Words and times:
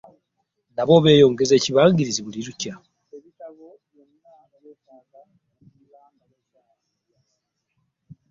Nabo 0.75 0.95
beeyongeza 1.03 1.53
ekibangirizi 1.55 2.21
buli 2.23 2.39
olukya. 2.41 2.73